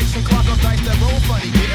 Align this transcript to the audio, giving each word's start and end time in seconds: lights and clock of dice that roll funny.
lights 0.00 0.16
and 0.16 0.24
clock 0.24 0.48
of 0.48 0.60
dice 0.62 0.80
that 0.80 1.00
roll 1.00 1.20
funny. 1.20 1.69